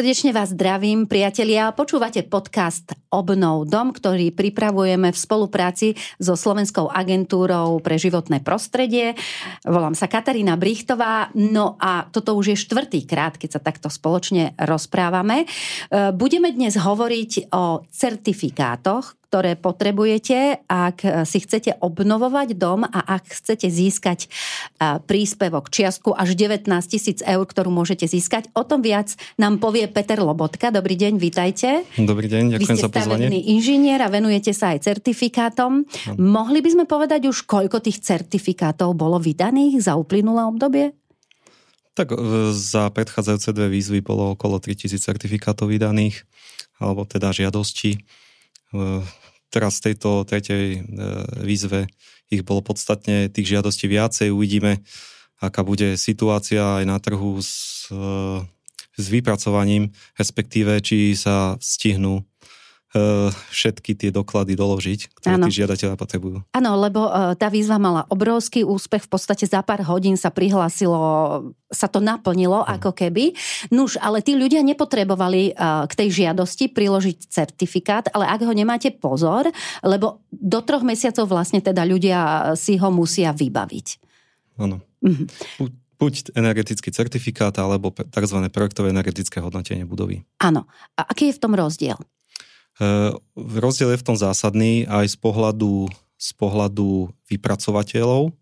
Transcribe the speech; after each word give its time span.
Srdečne 0.00 0.32
vás 0.32 0.56
zdravím, 0.56 1.04
priatelia. 1.04 1.76
Počúvate 1.76 2.24
podcast 2.24 2.96
Obnov 3.12 3.68
dom, 3.68 3.92
ktorý 3.92 4.32
pripravujeme 4.32 5.12
v 5.12 5.18
spolupráci 5.28 5.92
so 6.16 6.40
Slovenskou 6.40 6.88
agentúrou 6.88 7.76
pre 7.84 8.00
životné 8.00 8.40
prostredie. 8.40 9.12
Volám 9.60 9.92
sa 9.92 10.08
Katarína 10.08 10.56
Brichtová. 10.56 11.28
No 11.36 11.76
a 11.76 12.08
toto 12.08 12.32
už 12.32 12.56
je 12.56 12.62
štvrtý 12.64 13.04
krát, 13.04 13.36
keď 13.36 13.50
sa 13.52 13.60
takto 13.60 13.92
spoločne 13.92 14.56
rozprávame. 14.56 15.44
E, 15.44 15.46
budeme 16.16 16.48
dnes 16.48 16.80
hovoriť 16.80 17.52
o 17.52 17.84
certifikátoch, 17.92 19.19
ktoré 19.30 19.54
potrebujete, 19.54 20.66
ak 20.66 21.22
si 21.22 21.38
chcete 21.38 21.78
obnovovať 21.78 22.58
dom 22.58 22.82
a 22.82 23.14
ak 23.14 23.30
chcete 23.30 23.70
získať 23.70 24.26
príspevok 25.06 25.70
čiastku 25.70 26.10
až 26.10 26.34
19 26.34 26.66
tisíc 26.90 27.22
eur, 27.22 27.46
ktorú 27.46 27.70
môžete 27.70 28.10
získať. 28.10 28.50
O 28.58 28.66
tom 28.66 28.82
viac 28.82 29.14
nám 29.38 29.62
povie 29.62 29.86
Peter 29.86 30.18
Lobotka. 30.18 30.74
Dobrý 30.74 30.98
deň, 30.98 31.22
vitajte. 31.22 31.86
Dobrý 31.94 32.26
deň, 32.26 32.58
ďakujem 32.58 32.78
za 32.82 32.90
pozvanie. 32.90 33.30
Vy 33.30 33.38
ste 33.38 33.46
inžinier 33.54 34.02
a 34.02 34.10
venujete 34.10 34.50
sa 34.50 34.74
aj 34.74 34.82
certifikátom. 34.90 35.86
Hm. 35.86 36.18
Mohli 36.18 36.58
by 36.66 36.70
sme 36.74 36.84
povedať 36.90 37.30
už, 37.30 37.46
koľko 37.46 37.78
tých 37.78 38.02
certifikátov 38.02 38.98
bolo 38.98 39.22
vydaných 39.22 39.78
za 39.86 39.94
uplynulé 39.94 40.42
obdobie? 40.42 40.90
Tak 41.94 42.10
e, 42.10 42.50
za 42.50 42.90
predchádzajúce 42.90 43.54
dve 43.54 43.70
výzvy 43.78 44.02
bolo 44.02 44.34
okolo 44.34 44.58
3000 44.58 44.98
certifikátov 44.98 45.70
vydaných, 45.70 46.26
alebo 46.82 47.06
teda 47.06 47.30
žiadosti. 47.30 48.02
Teraz 49.50 49.82
v 49.82 49.92
tejto 49.92 50.22
tretej 50.22 50.64
e, 50.78 50.80
výzve 51.42 51.90
ich 52.30 52.46
bolo 52.46 52.62
podstatne 52.62 53.26
tých 53.26 53.58
žiadostí 53.58 53.90
viacej. 53.90 54.30
Uvidíme, 54.30 54.86
aká 55.42 55.66
bude 55.66 55.98
situácia 55.98 56.78
aj 56.78 56.84
na 56.86 57.02
trhu 57.02 57.42
s, 57.42 57.86
e, 57.90 58.46
s 58.94 59.04
vypracovaním, 59.10 59.90
respektíve 60.14 60.78
či 60.78 61.18
sa 61.18 61.58
stihnú 61.58 62.29
všetky 63.54 63.94
tie 63.94 64.10
doklady 64.10 64.58
doložiť, 64.58 65.14
ktoré 65.14 65.38
ano. 65.38 65.46
tí 65.46 65.62
žiadatelia 65.62 65.94
potrebujú. 65.94 66.42
Áno, 66.50 66.70
lebo 66.74 67.06
e, 67.06 67.38
tá 67.38 67.46
výzva 67.46 67.78
mala 67.78 68.02
obrovský 68.10 68.66
úspech, 68.66 69.06
v 69.06 69.10
podstate 69.14 69.46
za 69.46 69.62
pár 69.62 69.86
hodín 69.86 70.18
sa 70.18 70.34
prihlásilo, 70.34 70.98
sa 71.70 71.86
to 71.86 72.02
naplnilo 72.02 72.66
ano. 72.66 72.74
ako 72.74 72.90
keby. 72.90 73.38
Nuž, 73.70 73.94
ale 74.02 74.26
tí 74.26 74.34
ľudia 74.34 74.66
nepotrebovali 74.66 75.54
e, 75.54 75.62
k 75.86 75.92
tej 75.94 76.08
žiadosti 76.26 76.66
priložiť 76.74 77.30
certifikát, 77.30 78.10
ale 78.10 78.26
ak 78.26 78.42
ho 78.42 78.50
nemáte 78.50 78.90
pozor, 78.90 79.46
lebo 79.86 80.26
do 80.34 80.58
troch 80.66 80.82
mesiacov 80.82 81.30
vlastne 81.30 81.62
teda 81.62 81.86
ľudia 81.86 82.52
si 82.58 82.74
ho 82.74 82.90
musia 82.90 83.30
vybaviť. 83.30 83.86
Áno. 84.58 84.82
Mhm. 85.06 85.30
Buď 86.00 86.32
energetický 86.32 86.88
certifikát, 86.96 87.52
alebo 87.60 87.92
tzv. 87.92 88.38
projektové 88.48 88.88
energetické 88.88 89.36
hodnotenie 89.36 89.84
budovy. 89.84 90.24
Áno. 90.40 90.64
A 90.96 91.04
aký 91.04 91.28
je 91.28 91.36
v 91.36 91.42
tom 91.44 91.52
rozdiel? 91.52 92.00
Rozdiel 93.36 93.92
je 93.92 94.00
v 94.00 94.06
tom 94.06 94.16
zásadný 94.16 94.88
aj 94.88 95.12
z 95.12 95.16
pohľadu, 95.20 95.90
z 96.16 96.30
pohľadu 96.36 97.12
vypracovateľov 97.28 98.32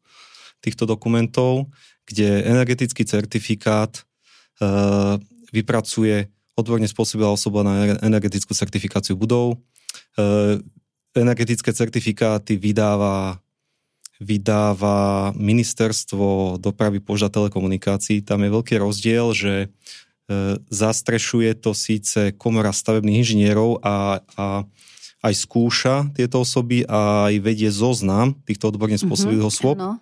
týchto 0.62 0.84
dokumentov, 0.86 1.70
kde 2.06 2.42
energetický 2.46 3.06
certifikát 3.06 3.94
e, 3.94 4.02
vypracuje 5.54 6.26
odborne 6.58 6.90
spôsobila 6.90 7.30
osoba 7.30 7.62
na 7.62 7.94
energetickú 8.02 8.50
certifikáciu 8.54 9.14
budov. 9.14 9.54
E, 10.18 10.58
energetické 11.14 11.70
certifikáty 11.70 12.58
vydáva 12.58 13.38
vydáva 14.18 15.30
ministerstvo 15.38 16.58
dopravy 16.58 16.98
poža 16.98 17.30
telekomunikácií. 17.30 18.18
Tam 18.26 18.42
je 18.42 18.50
veľký 18.50 18.74
rozdiel, 18.82 19.30
že 19.30 19.70
zastrešuje 20.68 21.56
to 21.56 21.72
síce 21.72 22.36
komora 22.36 22.68
stavebných 22.68 23.24
inžinierov 23.24 23.80
a, 23.80 24.20
a 24.36 24.46
aj 25.18 25.34
skúša 25.34 25.94
tieto 26.14 26.42
osoby 26.42 26.86
a 26.86 27.32
aj 27.32 27.34
vedie 27.42 27.70
zoznam 27.74 28.38
týchto 28.46 28.70
odborne 28.70 28.94
mhm, 28.94 29.04
spôsobných 29.08 29.42
mm-hmm, 29.42 29.60
osôb, 29.60 29.76
ano. 29.80 29.98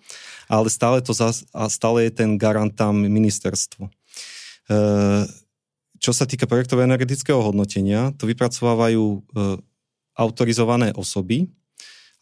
ale 0.51 0.69
stále, 0.69 1.01
to 1.01 1.17
zas, 1.17 1.49
a 1.57 1.71
stále 1.73 2.05
je 2.09 2.13
ten 2.13 2.37
garant 2.37 2.73
tam 2.75 3.01
ministerstvo. 3.01 3.89
E, 3.89 3.91
čo 5.97 6.13
sa 6.13 6.29
týka 6.29 6.45
projektového 6.45 6.85
energetického 6.85 7.41
hodnotenia, 7.41 8.13
to 8.21 8.29
vypracovávajú 8.29 9.05
e, 9.05 9.19
autorizované 10.21 10.93
osoby, 10.93 11.49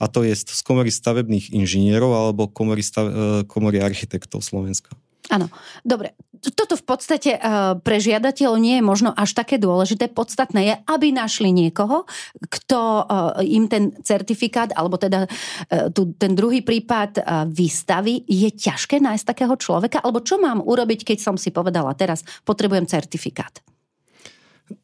a 0.02 0.10
to 0.10 0.26
je 0.26 0.34
z 0.34 0.62
komory 0.66 0.90
stavebných 0.90 1.54
inžinierov 1.54 2.10
alebo 2.10 2.50
komory, 2.50 2.82
stav, 2.82 3.06
e, 3.06 3.12
komory 3.46 3.82
architektov 3.82 4.42
Slovenska. 4.42 4.94
Áno, 5.32 5.48
dobre. 5.80 6.12
Toto 6.52 6.76
v 6.76 6.84
podstate 6.84 7.40
uh, 7.40 7.80
pre 7.80 7.96
žiadateľov 7.96 8.60
nie 8.60 8.76
je 8.76 8.84
možno 8.84 9.16
až 9.16 9.32
také 9.32 9.56
dôležité. 9.56 10.12
Podstatné 10.12 10.60
je, 10.68 10.74
aby 10.84 11.16
našli 11.16 11.48
niekoho, 11.48 12.04
kto 12.44 12.78
uh, 12.78 13.40
im 13.40 13.64
ten 13.64 13.96
certifikát, 14.04 14.68
alebo 14.76 15.00
teda 15.00 15.24
uh, 15.24 15.88
tu, 15.88 16.12
ten 16.20 16.36
druhý 16.36 16.60
prípad 16.60 17.24
vystaví. 17.48 18.28
Je 18.28 18.52
ťažké 18.52 19.00
nájsť 19.00 19.24
takého 19.24 19.56
človeka? 19.56 20.04
Alebo 20.04 20.20
čo 20.20 20.36
mám 20.36 20.60
urobiť, 20.60 21.16
keď 21.16 21.18
som 21.24 21.40
si 21.40 21.48
povedala 21.48 21.96
teraz, 21.96 22.20
potrebujem 22.44 22.84
certifikát? 22.84 23.64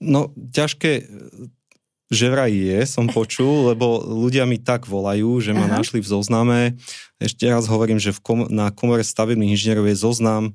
No, 0.00 0.32
ťažké 0.32 1.04
že 2.10 2.26
vraj 2.26 2.50
je, 2.50 2.78
som 2.84 3.06
počul, 3.18 3.70
lebo 3.72 4.02
ľudia 4.02 4.44
mi 4.44 4.58
tak 4.58 4.84
volajú, 4.84 5.38
že 5.38 5.54
ma 5.54 5.70
Aha. 5.70 5.80
našli 5.80 6.02
v 6.02 6.10
zozname. 6.10 6.60
Ešte 7.22 7.46
raz 7.46 7.70
hovorím, 7.70 8.02
že 8.02 8.10
v 8.10 8.20
kom, 8.20 8.38
na 8.50 8.74
komore 8.74 9.06
stavebných 9.06 9.54
inžinierov 9.54 9.86
je 9.86 9.96
zoznam 9.96 10.44
e, 10.50 10.52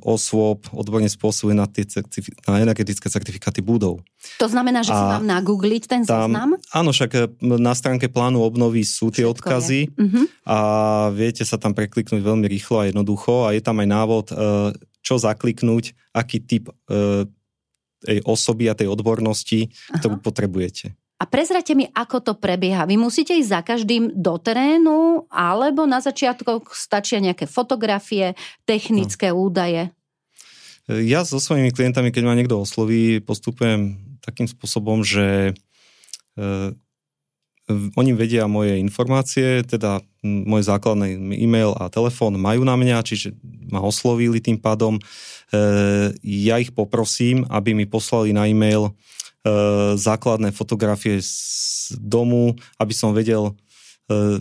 osôb 0.00 0.64
odborne 0.72 1.06
spôsobuje 1.06 1.52
na, 1.52 1.68
tie 1.68 1.84
certifi- 1.84 2.32
na 2.48 2.64
energetické 2.64 3.12
certifikáty 3.12 3.60
budov. 3.60 4.00
To 4.40 4.48
znamená, 4.48 4.80
že 4.80 4.92
a 4.92 4.96
si 4.96 5.04
mám 5.20 5.26
nagoogliť 5.28 5.82
ten 5.84 6.02
tam, 6.08 6.32
zoznam? 6.32 6.56
Áno, 6.72 6.90
však 6.96 7.10
e, 7.12 7.20
na 7.60 7.76
stránke 7.76 8.08
plánu 8.08 8.40
obnovy 8.40 8.80
sú 8.88 9.12
tie 9.12 9.28
Všetko 9.28 9.36
odkazy 9.36 9.80
uh-huh. 9.92 10.24
a 10.48 10.58
viete 11.12 11.44
sa 11.44 11.60
tam 11.60 11.76
prekliknúť 11.76 12.24
veľmi 12.24 12.48
rýchlo 12.48 12.80
a 12.80 12.88
jednoducho 12.88 13.44
a 13.44 13.52
je 13.52 13.60
tam 13.60 13.76
aj 13.84 13.88
návod, 13.88 14.26
e, 14.32 14.34
čo 15.00 15.20
zakliknúť, 15.20 15.92
aký 16.16 16.40
typ 16.40 16.72
e, 16.88 17.28
tej 18.00 18.24
osoby 18.24 18.72
a 18.72 18.74
tej 18.76 18.88
odbornosti, 18.88 19.68
Aha. 19.92 20.00
ktorú 20.00 20.24
potrebujete. 20.24 20.96
A 21.20 21.28
prezrate 21.28 21.76
mi, 21.76 21.84
ako 21.92 22.24
to 22.24 22.32
prebieha. 22.32 22.88
Vy 22.88 22.96
musíte 22.96 23.36
ísť 23.36 23.50
za 23.52 23.60
každým 23.60 24.16
do 24.16 24.40
terénu, 24.40 25.28
alebo 25.28 25.84
na 25.84 26.00
začiatku 26.00 26.64
stačia 26.72 27.20
nejaké 27.20 27.44
fotografie, 27.44 28.32
technické 28.64 29.28
no. 29.28 29.44
údaje? 29.44 29.92
Ja 30.88 31.28
so 31.28 31.36
svojimi 31.36 31.76
klientami, 31.76 32.08
keď 32.08 32.22
ma 32.24 32.32
niekto 32.32 32.56
osloví, 32.56 33.20
postupujem 33.20 34.00
takým 34.24 34.48
spôsobom, 34.48 35.04
že 35.04 35.52
e, 36.40 36.72
oni 37.70 38.12
vedia 38.12 38.50
moje 38.50 38.78
informácie, 38.82 39.62
teda 39.62 40.02
môj 40.22 40.66
základný 40.66 41.16
e-mail 41.38 41.72
a 41.78 41.88
telefón 41.88 42.36
majú 42.36 42.66
na 42.66 42.74
mňa, 42.76 43.06
čiže 43.06 43.32
ma 43.70 43.80
oslovili 43.80 44.42
tým 44.42 44.58
pádom. 44.58 44.98
E, 44.98 45.02
ja 46.20 46.58
ich 46.58 46.74
poprosím, 46.74 47.46
aby 47.48 47.72
mi 47.72 47.86
poslali 47.86 48.34
na 48.34 48.44
e-mail 48.50 48.90
e, 48.90 48.92
základné 49.96 50.52
fotografie 50.52 51.22
z 51.22 51.96
domu, 51.98 52.58
aby 52.76 52.92
som 52.92 53.16
vedel 53.16 53.50
e, 53.50 53.52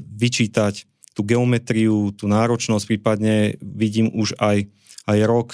vyčítať 0.03 0.83
tú 1.13 1.21
geometriu, 1.25 2.15
tú 2.15 2.27
náročnosť, 2.27 2.85
prípadne 2.85 3.59
vidím 3.59 4.07
už 4.15 4.39
aj, 4.39 4.71
aj 5.03 5.19
rok, 5.27 5.49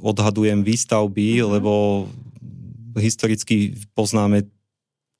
odhadujem 0.00 0.66
výstavby, 0.66 1.38
uh-huh. 1.38 1.54
lebo 1.54 1.72
historicky 2.98 3.78
poznáme 3.94 4.48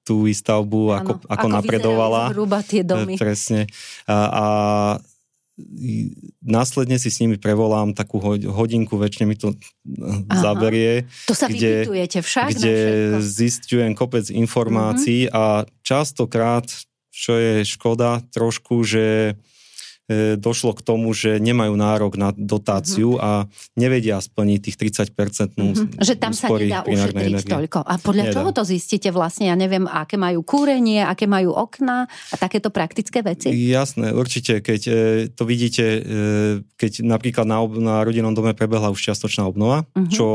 tú 0.03 0.27
výstavbu, 0.27 0.81
ano, 0.93 0.99
ako, 0.99 1.13
ako, 1.27 1.27
ako 1.31 1.47
napredovala. 1.49 2.23
Hruba 2.35 2.61
tie 2.63 2.83
domy. 2.83 3.15
Presne. 3.15 3.71
A, 4.07 4.17
a 4.29 4.47
následne 6.43 6.99
si 6.99 7.13
s 7.13 7.21
nimi 7.23 7.39
prevolám 7.39 7.95
takú 7.95 8.19
hodinku, 8.51 8.99
väčšine 8.99 9.27
mi 9.29 9.37
to 9.39 9.55
Aha. 10.27 10.43
zaberie. 10.43 11.07
To 11.31 11.37
sa 11.37 11.47
kde, 11.47 11.87
však? 12.19 12.57
Kde 12.59 12.77
zistujem 13.23 13.95
kopec 13.95 14.27
informácií 14.33 15.29
mm-hmm. 15.29 15.39
a 15.39 15.69
častokrát, 15.87 16.67
čo 17.13 17.37
je 17.37 17.63
škoda 17.63 18.25
trošku, 18.33 18.83
že 18.83 19.37
E, 19.37 19.62
došlo 20.39 20.73
k 20.77 20.81
tomu, 20.83 21.13
že 21.13 21.39
nemajú 21.39 21.75
nárok 21.77 22.15
na 22.19 22.31
dotáciu 22.35 23.17
uh-huh. 23.17 23.23
a 23.23 23.31
nevedia 23.79 24.19
splniť 24.19 24.59
tých 24.69 24.77
30% 25.13 25.57
uh-huh. 25.59 26.03
Že 26.03 26.15
tam 26.19 26.33
sa 26.33 26.49
nedá 26.53 26.83
ušetriť 26.87 27.33
energie. 27.33 27.53
toľko. 27.53 27.81
A 27.85 27.95
podľa 27.99 28.25
nedá. 28.29 28.35
čoho 28.35 28.51
to 28.55 28.63
zistíte 28.67 29.09
vlastne? 29.11 29.49
Ja 29.49 29.57
neviem, 29.57 29.85
aké 29.89 30.21
majú 30.21 30.45
kúrenie, 30.45 31.03
aké 31.03 31.25
majú 31.29 31.55
okna 31.55 32.07
a 32.07 32.35
takéto 32.37 32.73
praktické 32.73 33.21
veci? 33.21 33.53
Jasné, 33.53 34.13
určite. 34.13 34.61
Keď 34.61 34.83
e, 34.89 34.95
to 35.33 35.43
vidíte, 35.45 35.85
e, 35.85 36.01
keď 36.77 37.05
napríklad 37.05 37.47
na, 37.49 37.63
na 37.79 37.95
rodinnom 38.03 38.33
dome 38.33 38.57
prebehla 38.57 38.93
už 38.93 39.01
čiastočná 39.01 39.45
obnova, 39.49 39.85
uh-huh. 39.85 40.09
čo 40.09 40.27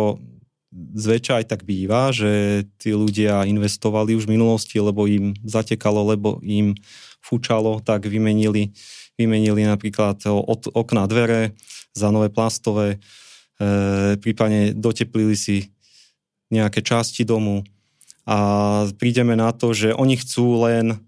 zväčša 0.78 1.44
aj 1.44 1.46
tak 1.48 1.62
býva, 1.64 2.12
že 2.12 2.64
tí 2.78 2.92
ľudia 2.92 3.48
investovali 3.48 4.14
už 4.14 4.28
v 4.28 4.36
minulosti, 4.36 4.78
lebo 4.78 5.08
im 5.08 5.34
zatekalo, 5.48 6.12
lebo 6.12 6.44
im 6.44 6.76
fúčalo, 7.24 7.80
tak 7.84 8.08
vymenili 8.08 8.72
vymenili 9.18 9.66
napríklad 9.66 10.22
od 10.30 10.70
okna 10.72 11.10
dvere 11.10 11.58
za 11.98 12.14
nové 12.14 12.30
plastové, 12.30 12.96
e, 12.96 12.98
prípadne 14.22 14.78
doteplili 14.78 15.34
si 15.34 15.74
nejaké 16.54 16.86
časti 16.86 17.26
domu. 17.26 17.66
A 18.28 18.38
prídeme 19.00 19.34
na 19.34 19.56
to, 19.56 19.74
že 19.74 19.96
oni 19.96 20.20
chcú 20.20 20.68
len 20.68 21.00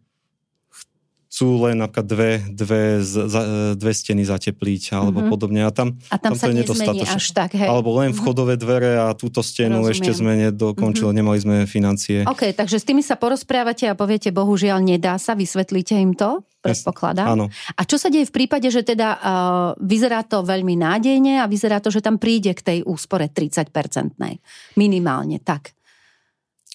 chcú 1.40 1.56
len 1.64 1.80
napríklad 1.80 2.04
dve, 2.04 2.32
dve, 2.52 3.00
za, 3.00 3.72
dve 3.80 3.94
steny 3.96 4.28
zatepliť 4.28 4.92
alebo 4.92 5.24
mm-hmm. 5.24 5.32
podobne. 5.32 5.64
A 5.64 5.72
tam, 5.72 5.96
a 6.12 6.20
tam, 6.20 6.36
tam 6.36 6.36
sa 6.36 6.46
to 6.46 6.52
je 6.52 6.56
nedostatočné. 6.68 7.16
až 7.16 7.28
tak, 7.32 7.56
hej. 7.56 7.64
Alebo 7.64 7.96
len 7.96 8.12
mhm. 8.12 8.20
vchodové 8.20 8.60
dvere 8.60 9.00
a 9.00 9.16
túto 9.16 9.40
stenu 9.40 9.80
Rozumiem. 9.80 9.94
ešte 9.96 10.12
sme 10.12 10.32
nedokončili, 10.36 11.16
mm-hmm. 11.16 11.20
nemali 11.24 11.40
sme 11.40 11.56
financie. 11.64 12.28
OK, 12.28 12.52
takže 12.52 12.76
s 12.76 12.84
tými 12.84 13.00
sa 13.00 13.16
porozprávate 13.16 13.88
a 13.88 13.96
poviete, 13.96 14.36
bohužiaľ 14.36 14.84
nedá 14.84 15.16
sa, 15.16 15.32
vysvetlíte 15.32 15.96
im 15.96 16.12
to? 16.12 16.44
Predpokladám. 16.60 17.40
Áno. 17.40 17.48
A 17.80 17.82
čo 17.88 17.96
sa 17.96 18.12
deje 18.12 18.28
v 18.28 18.36
prípade, 18.36 18.68
že 18.68 18.84
teda 18.84 19.16
uh, 19.16 19.20
vyzerá 19.80 20.28
to 20.28 20.44
veľmi 20.44 20.76
nádejne 20.76 21.40
a 21.40 21.48
vyzerá 21.48 21.80
to, 21.80 21.88
že 21.88 22.04
tam 22.04 22.20
príde 22.20 22.52
k 22.52 22.60
tej 22.60 22.80
úspore 22.84 23.32
30-percentnej? 23.32 24.44
Minimálne, 24.76 25.40
tak 25.40 25.79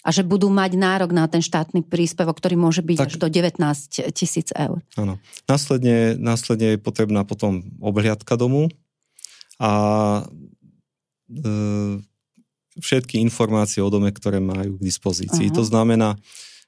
a 0.04 0.08
že 0.12 0.20
budú 0.20 0.52
mať 0.52 0.76
nárok 0.76 1.16
na 1.16 1.24
ten 1.24 1.40
štátny 1.40 1.80
príspevok, 1.88 2.36
ktorý 2.36 2.60
môže 2.60 2.84
byť 2.84 2.98
tak, 3.00 3.08
až 3.08 3.14
do 3.16 3.28
19 3.32 4.12
tisíc 4.12 4.52
eur. 4.52 4.84
Áno. 5.00 5.16
Následne, 5.48 6.20
následne 6.20 6.76
je 6.76 6.78
potrebná 6.78 7.24
potom 7.24 7.64
obhliadka 7.80 8.36
domu 8.36 8.68
a 9.56 9.72
e, 11.32 11.42
všetky 12.84 13.16
informácie 13.24 13.80
o 13.80 13.88
dome, 13.88 14.12
ktoré 14.12 14.44
majú 14.44 14.76
k 14.76 14.84
dispozícii. 14.84 15.48
Uh-huh. 15.48 15.56
To 15.56 15.64
znamená, 15.64 16.20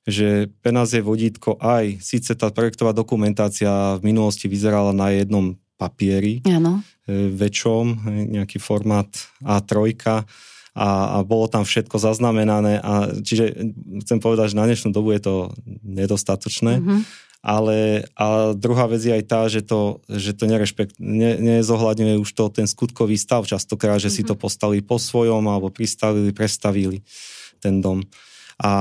že 0.08 0.48
je 0.48 1.02
vodítko 1.04 1.60
aj, 1.60 2.00
síce 2.00 2.32
tá 2.32 2.48
projektová 2.48 2.96
dokumentácia 2.96 4.00
v 4.00 4.06
minulosti 4.16 4.48
vyzerala 4.48 4.96
na 4.96 5.12
jednom 5.12 5.60
papieri, 5.76 6.40
ano. 6.48 6.80
E, 7.04 7.36
väčšom, 7.36 8.08
nejaký 8.32 8.56
formát 8.56 9.12
A3, 9.44 9.92
a, 10.76 11.18
a 11.18 11.24
bolo 11.24 11.48
tam 11.48 11.64
všetko 11.64 11.96
zaznamenané. 11.96 12.84
A, 12.84 13.16
čiže 13.24 13.72
chcem 14.04 14.20
povedať, 14.20 14.52
že 14.52 14.60
na 14.60 14.68
dnešnú 14.68 14.92
dobu 14.92 15.16
je 15.16 15.24
to 15.24 15.34
nedostatočné. 15.80 16.84
Mm-hmm. 16.84 17.00
Ale 17.46 18.04
a 18.18 18.52
druhá 18.52 18.90
vec 18.90 19.00
je 19.06 19.14
aj 19.14 19.24
tá, 19.24 19.46
že 19.46 19.62
to, 19.62 20.04
že 20.10 20.34
to 20.34 20.44
nerešpekt, 20.50 20.98
ne, 20.98 21.38
nezohľadňuje 21.38 22.18
už 22.18 22.30
to 22.34 22.44
ten 22.50 22.66
skutkový 22.66 23.14
stav 23.16 23.48
častokrát, 23.48 24.02
že 24.02 24.12
mm-hmm. 24.12 24.20
si 24.20 24.28
to 24.28 24.34
mhm. 24.36 24.40
postavili 24.44 24.80
po 24.84 25.00
svojom 25.00 25.40
alebo 25.48 25.72
pristavili, 25.72 26.34
prestavili 26.36 27.00
ten 27.64 27.80
dom. 27.80 28.04
A, 28.60 28.72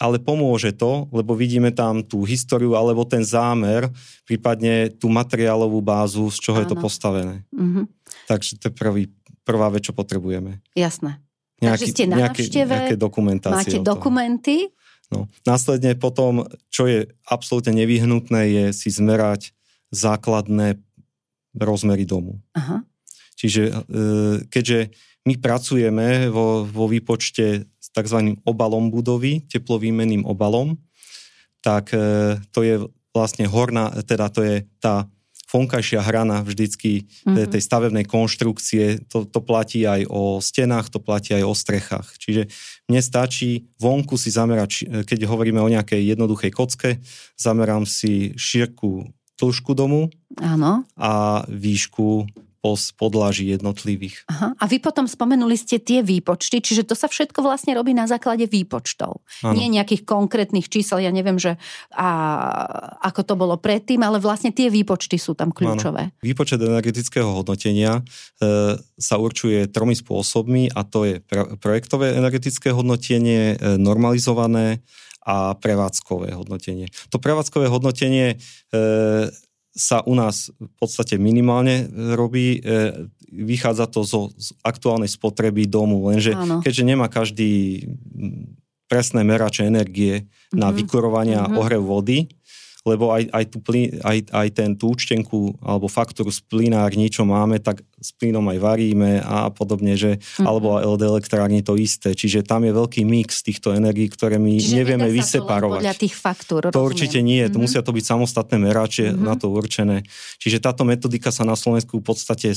ale 0.00 0.16
pomôže 0.16 0.72
to, 0.72 1.12
lebo 1.12 1.36
vidíme 1.36 1.68
tam 1.76 2.00
tú 2.00 2.24
históriu 2.24 2.72
alebo 2.72 3.04
ten 3.04 3.20
zámer, 3.20 3.84
prípadne 4.24 4.88
tú 4.96 5.12
materiálovú 5.12 5.84
bázu, 5.84 6.32
z 6.32 6.40
čoho 6.40 6.56
Áno. 6.56 6.64
je 6.64 6.68
to 6.72 6.76
postavené. 6.80 7.44
Mm-hmm. 7.52 7.84
Takže 8.24 8.62
to 8.62 8.70
je 8.70 8.74
prvý, 8.78 9.02
prvá 9.50 9.66
vec, 9.74 9.82
čo 9.90 9.92
potrebujeme. 9.92 10.62
Jasné. 10.78 11.18
Nejaký, 11.60 11.72
Takže 11.76 11.86
ste 11.92 12.04
na 12.08 12.16
nejaké, 12.24 12.42
nejaké 12.48 12.96
dokumentácie. 12.96 13.76
Máte 13.76 13.78
dokumenty? 13.84 14.72
No. 15.10 15.26
Následne 15.42 15.98
potom, 15.98 16.46
čo 16.70 16.86
je 16.86 17.10
absolútne 17.26 17.74
nevyhnutné, 17.74 18.40
je 18.46 18.64
si 18.70 18.88
zmerať 18.94 19.50
základné 19.90 20.78
rozmery 21.58 22.06
domu. 22.06 22.38
Aha. 22.54 22.86
Čiže 23.34 23.62
e, 23.68 23.72
keďže 24.46 24.94
my 25.26 25.34
pracujeme 25.42 26.30
vo, 26.30 26.62
vo 26.64 26.86
výpočte 26.86 27.66
s 27.66 27.88
tzv. 27.90 28.38
obalom 28.46 28.88
budovy, 28.88 29.44
teplovýmenným 29.50 30.24
obalom, 30.24 30.78
tak 31.60 31.92
e, 31.92 32.38
to 32.54 32.62
je 32.62 32.80
vlastne 33.10 33.44
horná, 33.50 33.90
teda 34.06 34.30
to 34.30 34.40
je 34.46 34.64
tá 34.78 35.10
vonkajšia 35.50 36.00
hrana 36.00 36.46
vždycky 36.46 37.04
mm-hmm. 37.04 37.50
tej 37.50 37.62
stavebnej 37.62 38.06
konštrukcie, 38.06 39.02
to, 39.10 39.26
to 39.26 39.42
platí 39.42 39.82
aj 39.82 40.06
o 40.06 40.38
stenách, 40.38 40.88
to 40.94 41.02
platí 41.02 41.34
aj 41.34 41.42
o 41.42 41.54
strechách. 41.54 42.06
Čiže 42.22 42.46
mne 42.86 43.00
stačí 43.02 43.66
vonku 43.82 44.14
si 44.14 44.30
zamerať, 44.30 45.04
keď 45.04 45.26
hovoríme 45.26 45.58
o 45.58 45.68
nejakej 45.68 46.14
jednoduchej 46.14 46.50
kocke, 46.54 46.90
zamerám 47.34 47.82
si 47.82 48.32
šírku 48.38 49.10
dĺžku 49.40 49.72
domu 49.72 50.12
Áno. 50.36 50.84
a 51.00 51.42
výšku 51.48 52.28
podlaží 52.60 53.48
jednotlivých. 53.48 54.28
Aha. 54.28 54.52
A 54.60 54.64
vy 54.68 54.84
potom 54.84 55.08
spomenuli 55.08 55.56
ste 55.56 55.80
tie 55.80 56.04
výpočty, 56.04 56.60
čiže 56.60 56.84
to 56.84 56.92
sa 56.92 57.08
všetko 57.08 57.40
vlastne 57.40 57.72
robí 57.72 57.96
na 57.96 58.04
základe 58.04 58.44
výpočtov. 58.44 59.24
Ano. 59.40 59.56
Nie 59.56 59.72
nejakých 59.72 60.04
konkrétnych 60.04 60.68
čísel, 60.68 61.00
ja 61.00 61.08
neviem, 61.08 61.40
že 61.40 61.56
a, 61.96 62.10
ako 63.00 63.20
to 63.24 63.34
bolo 63.34 63.56
predtým, 63.56 64.04
ale 64.04 64.20
vlastne 64.20 64.52
tie 64.52 64.68
výpočty 64.68 65.16
sú 65.16 65.32
tam 65.32 65.56
kľúčové. 65.56 66.12
Ano. 66.12 66.20
Výpočet 66.20 66.60
energetického 66.60 67.32
hodnotenia 67.32 68.00
e, 68.00 68.76
sa 69.00 69.16
určuje 69.16 69.64
tromi 69.72 69.96
spôsobmi 69.96 70.76
a 70.76 70.84
to 70.84 71.08
je 71.08 71.14
projektové 71.58 72.12
energetické 72.20 72.76
hodnotenie, 72.76 73.56
e, 73.56 73.80
normalizované 73.80 74.84
a 75.24 75.52
prevádzkové 75.56 76.32
hodnotenie. 76.32 76.88
To 77.12 77.20
prevádzkové 77.20 77.68
hodnotenie 77.68 78.36
e, 78.36 78.36
sa 79.70 80.02
u 80.02 80.18
nás 80.18 80.50
v 80.58 80.72
podstate 80.78 81.14
minimálne 81.16 81.86
e, 81.86 82.14
robí. 82.18 82.58
E, 82.58 83.08
vychádza 83.30 83.86
to 83.86 84.02
zo, 84.02 84.34
z 84.34 84.50
aktuálnej 84.66 85.06
spotreby 85.06 85.70
domu, 85.70 86.10
lenže 86.10 86.34
Áno. 86.34 86.58
keďže 86.58 86.82
nemá 86.82 87.06
každý 87.06 87.86
presné 88.90 89.22
merače 89.22 89.70
energie 89.70 90.26
mm-hmm. 90.26 90.58
na 90.58 90.74
mhm. 90.74 90.76
vykurovanie 90.82 91.38
mm-hmm. 91.38 91.54
a 91.54 91.54
mhm. 91.54 91.60
ohrev 91.62 91.82
vody, 91.86 92.26
lebo 92.88 93.12
aj, 93.12 93.28
aj, 93.28 93.44
tú 93.52 93.58
plín, 93.60 94.00
aj, 94.00 94.32
aj 94.32 94.48
ten, 94.56 94.72
tú 94.72 94.96
účtenku 94.96 95.52
alebo 95.60 95.84
faktúru 95.84 96.32
z 96.32 96.40
plynárni, 96.48 97.12
čo 97.12 97.28
máme, 97.28 97.60
tak 97.60 97.84
s 98.00 98.16
plynom 98.16 98.40
aj 98.48 98.58
varíme 98.58 99.20
a 99.20 99.52
podobne, 99.52 100.00
že, 100.00 100.16
mm-hmm. 100.16 100.46
alebo 100.48 100.80
LD 100.80 101.02
elektrárne 101.04 101.60
to 101.60 101.76
isté. 101.76 102.16
Čiže 102.16 102.40
tam 102.40 102.64
je 102.64 102.72
veľký 102.72 103.04
mix 103.04 103.44
týchto 103.44 103.76
energií, 103.76 104.08
ktoré 104.08 104.40
my 104.40 104.56
Čiže 104.56 104.80
nevieme 104.80 105.12
vyseparovať. 105.12 105.84
podľa 105.84 105.96
tých 106.00 106.14
faktúr, 106.16 106.72
To 106.72 106.80
určite 106.80 107.20
nie, 107.20 107.44
mm-hmm. 107.44 107.52
to 107.52 107.58
musia 107.60 107.84
to 107.84 107.92
byť 107.92 108.04
samostatné 108.04 108.56
merače 108.56 109.12
mm-hmm. 109.12 109.24
na 109.28 109.36
to 109.36 109.52
určené. 109.52 110.08
Čiže 110.40 110.64
táto 110.64 110.88
metodika 110.88 111.28
sa 111.28 111.44
na 111.44 111.60
Slovensku 111.60 112.00
v 112.00 112.04
podstate 112.04 112.56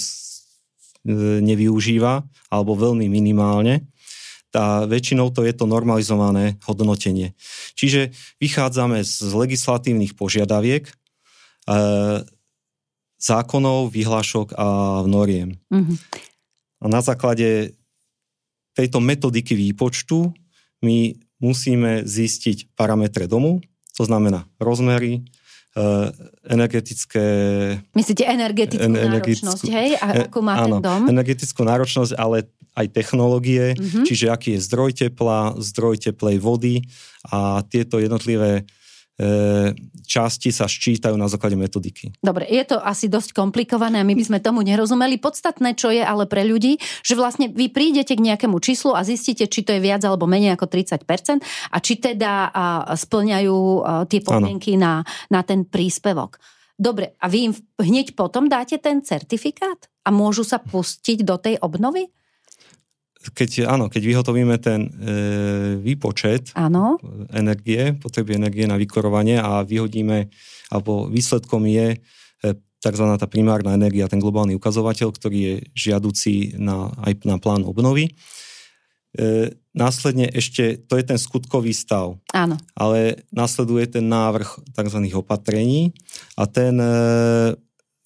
nevyužíva, 1.44 2.24
alebo 2.48 2.80
veľmi 2.80 3.12
minimálne 3.12 3.84
a 4.54 4.86
väčšinou 4.86 5.34
to 5.34 5.42
je 5.44 5.54
to 5.54 5.66
normalizované 5.66 6.62
hodnotenie. 6.70 7.34
Čiže 7.74 8.14
vychádzame 8.38 9.02
z 9.02 9.34
legislatívnych 9.34 10.14
požiadaviek, 10.14 10.90
e, 10.90 10.94
zákonov, 13.18 13.90
vyhlášok 13.90 14.54
a 14.54 14.68
noriem. 15.08 15.58
Mm-hmm. 15.72 15.98
A 16.84 16.86
na 16.92 17.00
základe 17.00 17.74
tejto 18.76 19.00
metodiky 19.00 19.56
výpočtu 19.56 20.34
my 20.84 21.16
musíme 21.40 22.04
zistiť 22.04 22.76
parametre 22.76 23.26
domu, 23.26 23.64
to 23.96 24.04
znamená 24.04 24.44
rozmery, 24.60 25.24
energetické... 26.46 27.26
Myslíte 27.98 28.24
energetickú, 28.30 28.86
energetickú 28.86 29.50
náročnosť, 29.50 29.66
hej? 29.74 29.90
A 29.98 30.08
e, 30.14 30.18
ako 30.30 30.40
má 30.46 30.54
áno, 30.62 30.78
ten 30.78 30.86
dom? 30.86 31.02
energetickú 31.10 31.62
náročnosť, 31.66 32.14
ale 32.14 32.46
aj 32.74 32.88
technológie, 32.90 33.74
mm-hmm. 33.78 34.06
čiže 34.06 34.34
aký 34.34 34.58
je 34.58 34.66
zdroj 34.66 34.92
tepla, 34.98 35.54
zdroj 35.58 36.10
teplej 36.10 36.42
vody 36.42 36.82
a 37.30 37.62
tieto 37.66 38.02
jednotlivé 38.02 38.66
časti 40.04 40.50
sa 40.50 40.66
ščítajú 40.66 41.14
na 41.14 41.30
základe 41.30 41.54
metodiky. 41.54 42.18
Dobre, 42.18 42.50
je 42.50 42.64
to 42.66 42.82
asi 42.82 43.06
dosť 43.06 43.38
komplikované 43.38 44.02
a 44.02 44.08
my 44.08 44.18
by 44.18 44.24
sme 44.26 44.40
tomu 44.42 44.66
nerozumeli. 44.66 45.22
Podstatné, 45.22 45.78
čo 45.78 45.94
je 45.94 46.02
ale 46.02 46.26
pre 46.26 46.42
ľudí, 46.42 46.82
že 47.06 47.14
vlastne 47.14 47.54
vy 47.54 47.70
prídete 47.70 48.18
k 48.18 48.26
nejakému 48.26 48.58
číslu 48.58 48.98
a 48.98 49.06
zistíte, 49.06 49.46
či 49.46 49.62
to 49.62 49.78
je 49.78 49.86
viac 49.86 50.02
alebo 50.02 50.26
menej 50.26 50.58
ako 50.58 50.66
30% 50.66 51.46
a 51.46 51.78
či 51.78 51.94
teda 52.02 52.34
splňajú 52.90 53.60
tie 54.10 54.20
podmienky 54.26 54.82
na, 54.82 55.06
na 55.30 55.42
ten 55.46 55.70
príspevok. 55.70 56.42
Dobre, 56.74 57.14
a 57.22 57.30
vy 57.30 57.38
im 57.48 57.54
hneď 57.78 58.18
potom 58.18 58.50
dáte 58.50 58.82
ten 58.82 59.06
certifikát 59.06 59.78
a 60.04 60.10
môžu 60.10 60.42
sa 60.42 60.58
pustiť 60.58 61.22
do 61.22 61.38
tej 61.38 61.62
obnovy? 61.62 62.10
Keď, 63.32 63.72
áno, 63.72 63.88
keď 63.88 64.04
vyhotovíme 64.04 64.60
ten 64.60 64.84
e, 64.84 64.90
výpočet 65.80 66.52
áno. 66.60 67.00
energie, 67.32 67.96
potreby 67.96 68.36
energie 68.36 68.68
na 68.68 68.76
vykorovanie 68.76 69.40
a 69.40 69.64
vyhodíme, 69.64 70.28
alebo 70.68 71.08
výsledkom 71.08 71.64
je 71.64 71.96
e, 71.96 71.98
tzv. 72.84 73.06
tá 73.16 73.28
primárna 73.32 73.72
energia, 73.72 74.12
ten 74.12 74.20
globálny 74.20 74.60
ukazovateľ, 74.60 75.16
ktorý 75.16 75.38
je 75.40 75.56
žiaducí 75.72 76.60
na, 76.60 76.92
aj 77.08 77.24
na 77.24 77.40
plán 77.40 77.64
obnovy. 77.64 78.12
E, 79.16 79.56
následne 79.72 80.28
ešte, 80.28 80.84
to 80.84 81.00
je 81.00 81.06
ten 81.08 81.16
skutkový 81.22 81.72
stav. 81.72 82.20
Áno. 82.36 82.60
Ale 82.76 83.24
nasleduje 83.32 83.88
ten 83.88 84.06
návrh 84.10 84.76
tzv. 84.76 85.00
opatrení 85.16 85.96
a 86.36 86.44
ten 86.44 86.76
e, 86.76 86.92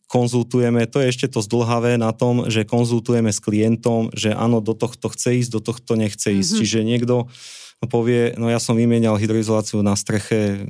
konzultujeme, 0.07 0.87
to 0.87 1.03
je 1.03 1.11
ešte 1.11 1.27
to 1.27 1.43
zdlhavé 1.43 1.99
na 1.99 2.15
tom, 2.15 2.47
že 2.47 2.63
konzultujeme 2.63 3.31
s 3.31 3.43
klientom, 3.43 4.09
že 4.15 4.31
áno, 4.31 4.63
do 4.63 4.71
tohto 4.71 5.11
chce 5.11 5.43
ísť, 5.43 5.51
do 5.51 5.61
tohto 5.61 5.99
nechce 5.99 6.31
ísť. 6.31 6.47
Mm-hmm. 6.55 6.61
Čiže 6.63 6.79
niekto 6.87 7.15
povie, 7.91 8.33
no 8.39 8.49
ja 8.49 8.57
som 8.57 8.73
vymienial 8.73 9.19
hydroizoláciu 9.19 9.83
na 9.85 9.93
streche 9.93 10.65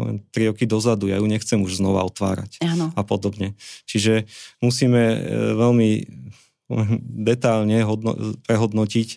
poviem, 0.00 0.20
3 0.32 0.50
roky 0.52 0.64
dozadu, 0.64 1.12
ja 1.12 1.20
ju 1.20 1.26
nechcem 1.28 1.60
už 1.60 1.76
znova 1.76 2.04
otvárať 2.08 2.60
Áno. 2.64 2.88
a 2.96 3.02
podobne. 3.04 3.52
Čiže 3.84 4.24
musíme 4.64 5.02
e, 5.12 5.18
veľmi 5.56 5.90
detálne 7.02 7.82
hodno, 7.82 8.38
prehodnotiť 8.46 9.08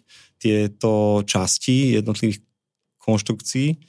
tieto 0.42 1.22
časti 1.24 1.96
jednotlivých 1.96 2.42
konštrukcií 3.00 3.80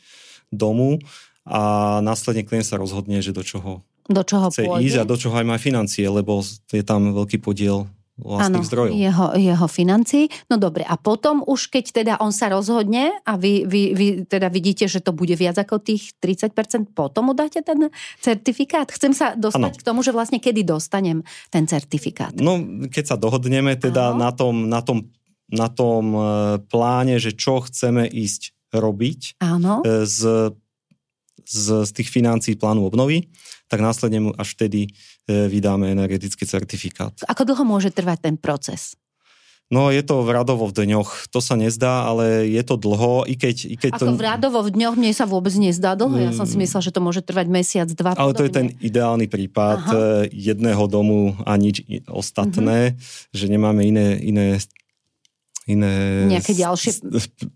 domu 0.53 1.01
a 1.49 1.99
následne 2.05 2.47
klient 2.47 2.69
sa 2.69 2.79
rozhodne, 2.79 3.19
že 3.25 3.35
do 3.35 3.43
čoho 3.43 3.83
do 4.09 4.23
čoho 4.23 4.53
chce 4.53 4.69
pôjde. 4.69 4.85
ísť 4.85 4.97
a 5.01 5.05
do 5.09 5.17
čoho 5.17 5.35
aj 5.37 5.47
má 5.49 5.57
financie, 5.57 6.05
lebo 6.09 6.45
je 6.69 6.85
tam 6.85 7.17
veľký 7.17 7.41
podiel 7.41 7.89
vlastných 8.15 8.63
Áno, 8.63 8.71
zdrojov. 8.71 8.93
Jeho, 8.95 9.27
jeho 9.35 9.67
financií. 9.67 10.31
No 10.47 10.55
dobre, 10.55 10.87
a 10.87 10.95
potom 10.95 11.43
už 11.43 11.67
keď 11.67 11.85
teda 11.91 12.15
on 12.23 12.31
sa 12.31 12.47
rozhodne 12.47 13.11
a 13.27 13.35
vy, 13.35 13.67
vy, 13.67 13.83
vy 13.91 14.07
teda 14.31 14.47
vidíte, 14.55 14.87
že 14.87 15.03
to 15.03 15.11
bude 15.11 15.35
viac 15.35 15.59
ako 15.59 15.83
tých 15.83 16.15
30%, 16.23 16.95
potom 16.95 17.31
mu 17.31 17.35
dáte 17.35 17.59
ten 17.67 17.91
certifikát? 18.23 18.87
Chcem 18.87 19.11
sa 19.11 19.35
dostať 19.35 19.73
Áno. 19.75 19.81
k 19.83 19.87
tomu, 19.87 20.01
že 20.07 20.15
vlastne 20.15 20.39
kedy 20.39 20.63
dostanem 20.63 21.27
ten 21.51 21.67
certifikát. 21.67 22.31
No, 22.39 22.63
keď 22.87 23.05
sa 23.15 23.17
dohodneme 23.19 23.75
teda 23.75 24.15
na 24.15 24.31
tom, 24.31 24.71
na 24.71 24.79
tom, 24.79 25.11
na 25.51 25.67
tom 25.67 26.15
e, 26.15 26.21
pláne, 26.71 27.19
že 27.19 27.35
čo 27.35 27.67
chceme 27.67 28.07
ísť 28.07 28.55
robiť 28.71 29.43
Áno. 29.43 29.83
e, 29.83 30.07
z, 31.45 31.85
z, 31.85 31.91
tých 31.93 32.09
financií 32.09 32.57
plánu 32.57 32.85
obnovy, 32.85 33.29
tak 33.69 33.81
následne 33.81 34.21
mu 34.21 34.31
až 34.35 34.57
vtedy 34.57 34.89
e, 35.25 35.49
vydáme 35.49 35.89
energetický 35.89 36.45
certifikát. 36.45 37.13
Ako 37.25 37.45
dlho 37.45 37.65
môže 37.65 37.89
trvať 37.89 38.29
ten 38.29 38.37
proces? 38.37 38.97
No 39.73 39.89
je 39.89 40.05
to 40.05 40.21
v 40.21 40.29
radovo 40.29 40.69
v 40.69 40.77
dňoch, 40.77 41.33
to 41.33 41.41
sa 41.41 41.57
nezdá, 41.57 42.05
ale 42.05 42.45
je 42.53 42.61
to 42.61 42.77
dlho, 42.77 43.25
i 43.25 43.33
keď, 43.33 43.57
i 43.65 43.75
keď 43.81 43.91
to... 43.97 44.13
Ako 44.13 44.21
v 44.21 44.23
rádovo 44.23 44.61
v 44.61 44.71
dňoch 44.77 44.95
mne 44.95 45.09
sa 45.17 45.25
vôbec 45.25 45.57
nezdá 45.57 45.97
dlho. 45.97 46.21
Ja 46.21 46.37
som 46.37 46.45
si 46.45 46.61
myslela, 46.61 46.85
že 46.85 46.93
to 46.93 47.01
môže 47.01 47.25
trvať 47.25 47.49
mesiac, 47.49 47.89
dva. 47.89 48.13
Mm. 48.13 48.21
Ale 48.21 48.33
to 48.37 48.45
je 48.45 48.53
ten 48.53 48.67
podobne. 48.69 48.85
ideálny 48.85 49.27
prípad 49.27 49.79
Aha. 49.81 49.93
E, 49.97 50.01
jedného 50.37 50.85
domu 50.85 51.33
a 51.49 51.57
nič 51.57 51.81
ostatné, 52.13 53.01
že 53.33 53.49
nemáme 53.49 53.89
iné, 53.89 54.21
iné, 54.21 54.61
iné 55.65 55.93
Nejaké 56.29 56.53
ďalšie- 56.53 57.01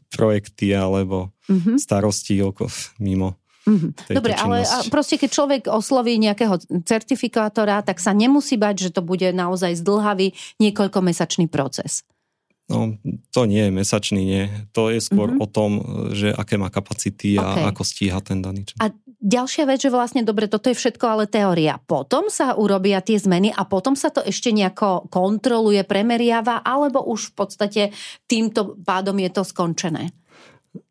projekty 0.09 0.73
alebo 0.73 1.29
Mhm. 1.53 1.77
starosti 1.77 2.41
oko, 2.41 2.73
mimo. 3.01 3.37
Mhm. 3.69 3.89
tejto 4.09 4.17
Dobre, 4.17 4.33
ale 4.33 4.65
činnosti. 4.65 4.89
proste 4.89 5.15
keď 5.17 5.31
človek 5.31 5.63
osloví 5.69 6.17
nejakého 6.17 6.57
certifikátora, 6.83 7.85
tak 7.85 8.01
sa 8.01 8.11
nemusí 8.11 8.57
bať, 8.57 8.89
že 8.89 8.91
to 8.97 9.05
bude 9.05 9.29
naozaj 9.29 9.77
zdlhavý 9.77 10.33
niekoľkomesačný 10.59 11.47
proces. 11.47 12.09
No, 12.69 13.01
to 13.33 13.49
nie 13.49 13.65
je 13.65 13.73
mesačný, 13.73 14.21
nie. 14.21 14.45
To 14.77 14.93
je 14.93 15.01
skôr 15.01 15.33
Mhm. 15.33 15.41
o 15.41 15.47
tom, 15.49 15.71
že 16.13 16.29
aké 16.29 16.61
má 16.61 16.69
kapacity 16.69 17.41
a 17.41 17.57
OK. 17.57 17.65
ako 17.73 17.83
stíha 17.83 18.21
ten 18.21 18.45
daný 18.45 18.69
čas. 18.69 18.77
A 18.77 18.93
ďalšia 19.25 19.65
vec, 19.65 19.81
že 19.81 19.89
vlastne, 19.89 20.21
dobre, 20.21 20.53
toto 20.53 20.69
je 20.69 20.77
všetko 20.77 21.05
ale 21.09 21.25
teória. 21.25 21.81
Potom 21.81 22.29
sa 22.29 22.53
urobia 22.53 23.01
tie 23.01 23.17
zmeny 23.17 23.57
a 23.57 23.65
potom 23.65 23.97
sa 23.97 24.13
to 24.13 24.21
ešte 24.21 24.53
nejako 24.53 25.09
kontroluje, 25.09 25.81
premeriava, 25.89 26.61
alebo 26.61 27.01
už 27.09 27.33
v 27.33 27.35
podstate 27.41 27.83
týmto 28.29 28.77
pádom 28.85 29.17
je 29.17 29.31
to 29.33 29.49
skončené. 29.49 30.13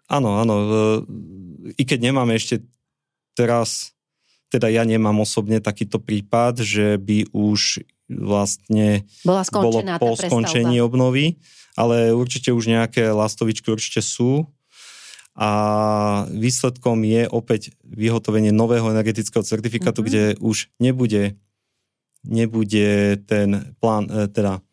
Áno, 0.08 0.40
áno. 0.40 0.56
I 1.76 1.84
keď 1.84 2.00
nemáme 2.12 2.40
ešte 2.40 2.64
teraz, 3.36 3.92
teda 4.48 4.72
ja 4.72 4.88
nemám 4.88 5.20
osobne 5.20 5.60
takýto 5.60 6.00
prípad, 6.00 6.64
že 6.64 6.96
by 6.96 7.28
už 7.36 7.84
vlastne 8.08 9.04
Bola 9.28 9.44
bolo 9.52 9.84
po 10.00 10.16
skončení 10.16 10.80
obnovy, 10.80 11.36
ale 11.76 12.16
určite 12.16 12.56
už 12.56 12.72
nejaké 12.72 13.12
lastovičky 13.12 13.68
určite 13.68 14.00
sú. 14.00 14.48
A 15.38 16.26
výsledkom 16.34 17.06
je 17.06 17.30
opäť 17.30 17.76
vyhotovenie 17.86 18.50
nového 18.50 18.90
energetického 18.90 19.46
certifikátu, 19.46 20.02
Mhm. 20.02 20.08
kde 20.08 20.24
už 20.42 20.72
nebude, 20.82 21.38
nebude 22.26 23.22
ten 23.30 23.76
plán, 23.78 24.10
e, 24.10 24.26
teda 24.34 24.66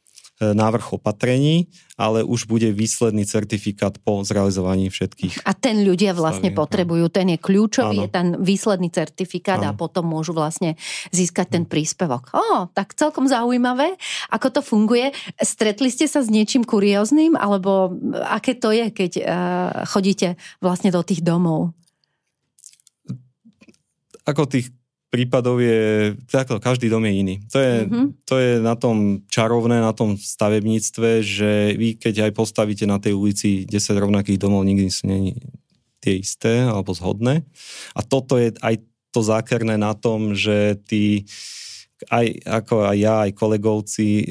návrh 0.43 0.99
opatrení, 0.99 1.71
ale 1.95 2.27
už 2.27 2.51
bude 2.51 2.75
výsledný 2.75 3.23
certifikát 3.23 3.95
po 4.03 4.27
zrealizovaní 4.27 4.91
všetkých. 4.91 5.47
A 5.47 5.55
ten 5.55 5.87
ľudia 5.87 6.11
vlastne 6.11 6.51
Stavie, 6.51 6.59
potrebujú, 6.59 7.07
ten 7.07 7.27
je 7.31 7.39
kľúčový, 7.39 8.03
Áno. 8.03 8.05
je 8.05 8.11
ten 8.11 8.29
výsledný 8.43 8.91
certifikát 8.91 9.63
a 9.63 9.71
Áno. 9.71 9.79
potom 9.79 10.11
môžu 10.11 10.35
vlastne 10.35 10.75
získať 11.15 11.55
ten 11.55 11.65
príspevok. 11.65 12.35
Ó, 12.35 12.67
tak 12.75 12.99
celkom 12.99 13.31
zaujímavé, 13.31 13.95
ako 14.35 14.59
to 14.59 14.61
funguje. 14.61 15.15
Stretli 15.39 15.87
ste 15.87 16.11
sa 16.11 16.19
s 16.19 16.29
niečím 16.29 16.67
kurióznym, 16.67 17.39
alebo 17.39 17.95
aké 18.27 18.59
to 18.59 18.75
je, 18.75 18.91
keď 18.91 19.13
uh, 19.23 19.25
chodíte 19.87 20.35
vlastne 20.59 20.91
do 20.91 21.07
tých 21.07 21.23
domov? 21.23 21.71
Ako 24.27 24.51
tých 24.51 24.75
prípadov 25.15 25.63
je, 25.63 26.11
takto, 26.27 26.59
každý 26.59 26.91
dom 26.91 27.07
je 27.07 27.13
iný. 27.15 27.35
To 27.55 27.63
je, 27.63 27.75
Mhm. 27.87 28.05
to 28.27 28.35
je 28.43 28.51
na 28.59 28.75
tom 28.75 29.23
čarovné, 29.31 29.79
na 29.79 29.95
tom 29.95 30.19
stavebníctve, 30.19 31.23
že 31.23 31.79
vy 31.79 31.95
keď 31.95 32.27
aj 32.27 32.33
postavíte 32.35 32.83
na 32.91 32.99
tej 32.99 33.15
ulici 33.15 33.63
10 33.63 33.95
rovnakých 33.95 34.43
domov, 34.43 34.67
nikdy 34.67 34.91
sú 34.91 35.07
není 35.07 35.39
tie 36.03 36.19
isté 36.19 36.67
alebo 36.67 36.91
zhodné. 36.91 37.47
A 37.95 38.03
toto 38.03 38.35
je 38.35 38.51
aj 38.59 38.83
to 39.15 39.23
zákerné 39.23 39.79
na 39.79 39.95
tom, 39.95 40.35
že 40.35 40.75
tí 40.91 41.23
aj 42.11 42.27
ako 42.45 42.75
aj 42.91 42.97
ja, 42.99 43.15
aj 43.25 43.31
kolegovci, 43.33 44.07
e, 44.21 44.25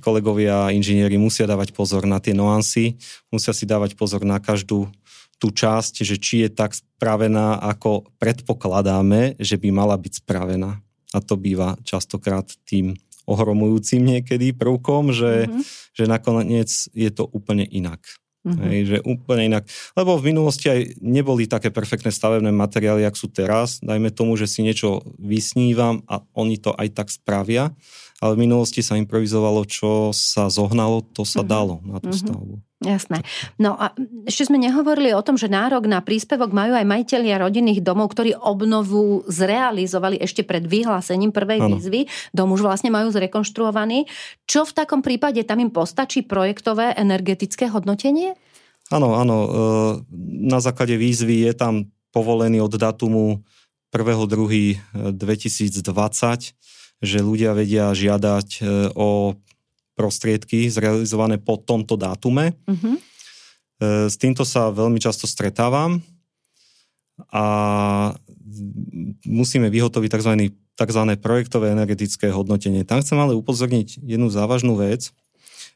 kolegovia 0.00 0.72
inžinieri 0.74 1.14
musia 1.20 1.46
dávať 1.46 1.70
pozor 1.76 2.08
na 2.08 2.18
tie 2.18 2.34
nuancy, 2.34 2.96
musia 3.30 3.52
si 3.54 3.68
dávať 3.68 3.94
pozor 3.94 4.24
na 4.26 4.40
každú 4.40 4.88
tú 5.38 5.50
časť, 5.50 6.02
že 6.02 6.16
či 6.16 6.46
je 6.46 6.50
tak 6.50 6.72
spravená, 6.74 7.58
ako 7.60 8.08
predpokladáme, 8.18 9.36
že 9.38 9.56
by 9.58 9.68
mala 9.74 9.96
byť 9.98 10.24
spravená. 10.24 10.80
A 11.14 11.18
to 11.22 11.38
býva 11.38 11.78
častokrát 11.86 12.50
tým 12.66 12.98
ohromujúcim 13.24 14.04
niekedy 14.04 14.52
prvkom, 14.52 15.12
že, 15.14 15.48
Mhm. 15.48 15.60
že 15.96 16.04
nakoniec 16.04 16.70
je 16.92 17.10
to 17.10 17.24
úplne 17.24 17.64
inak. 17.64 18.04
Mhm. 18.44 18.60
Hej, 18.60 18.78
že 18.84 18.96
úplne 19.08 19.48
inak. 19.48 19.64
Lebo 19.96 20.20
v 20.20 20.28
minulosti 20.28 20.68
aj 20.68 21.00
neboli 21.00 21.48
také 21.48 21.72
perfektné 21.72 22.12
stavebné 22.12 22.52
materiály, 22.52 23.00
jak 23.00 23.16
sú 23.16 23.32
teraz. 23.32 23.80
Dajme 23.80 24.12
tomu, 24.12 24.36
že 24.36 24.44
si 24.44 24.60
niečo 24.60 25.00
vysnívam 25.16 26.04
a 26.04 26.20
oni 26.36 26.60
to 26.60 26.76
aj 26.76 26.92
tak 26.92 27.08
spravia. 27.08 27.72
Ale 28.20 28.36
v 28.36 28.44
minulosti 28.44 28.84
sa 28.84 29.00
improvizovalo, 29.00 29.64
čo 29.64 30.12
sa 30.12 30.52
zohnalo, 30.52 31.00
to 31.16 31.24
sa 31.24 31.40
Mhm. 31.40 31.48
dalo 31.48 31.74
na 31.88 31.96
tú 32.04 32.12
Mhm. 32.12 32.20
stavbu. 32.20 32.54
Jasné. 32.84 33.24
No 33.56 33.80
a 33.80 33.96
ešte 34.28 34.52
sme 34.52 34.60
nehovorili 34.60 35.16
o 35.16 35.24
tom, 35.24 35.40
že 35.40 35.48
nárok 35.48 35.88
na 35.88 36.04
príspevok 36.04 36.52
majú 36.52 36.76
aj 36.76 36.84
majiteľia 36.84 37.40
rodinných 37.40 37.80
domov, 37.80 38.12
ktorí 38.12 38.36
obnovu 38.36 39.24
zrealizovali 39.26 40.20
ešte 40.20 40.44
pred 40.44 40.68
vyhlásením 40.68 41.32
prvej 41.32 41.64
Áno. 41.64 41.72
výzvy. 41.74 42.06
Dom 42.36 42.52
už 42.52 42.60
vlastne 42.62 42.92
majú 42.92 43.08
zrekonštruovaný. 43.08 44.04
Čo 44.44 44.68
v 44.68 44.76
takom 44.76 45.00
prípade 45.00 45.40
tam 45.48 45.64
im 45.64 45.72
postačí 45.72 46.20
projektové 46.22 46.92
energetické 46.94 47.72
hodnotenie? 47.72 48.36
Áno, 48.92 49.16
áno. 49.16 49.36
e, 49.42 49.48
Na 50.44 50.60
základe 50.60 51.00
výzvy 51.00 51.48
je 51.48 51.52
tam 51.56 51.88
povolený 52.12 52.60
od 52.60 52.76
datumu 52.76 53.40
1.2.2020, 53.90 56.54
že 57.02 57.18
ľudia 57.18 57.50
vedia 57.56 57.90
žiadať 57.94 58.48
e, 58.60 58.64
o 58.92 59.34
prostriedky 59.94 60.66
zrealizované 60.68 61.38
po 61.38 61.56
tomto 61.58 61.94
dátume. 61.94 62.54
E, 62.54 64.10
S 64.10 64.14
týmto 64.18 64.46
sa 64.46 64.70
veľmi 64.70 64.98
často 64.98 65.26
stretávam 65.26 66.02
a 67.30 67.44
musíme 69.26 69.70
vyhotoviť 69.70 70.10
tzv. 70.10 70.32
tzv. 70.74 71.02
projektové 71.22 71.70
energetické 71.70 72.30
hodnotenie. 72.34 72.82
Tam 72.82 72.98
chcem 73.02 73.18
ale 73.18 73.38
upozorniť 73.38 74.02
jednu 74.02 74.30
závažnú 74.30 74.74
vec, 74.74 75.14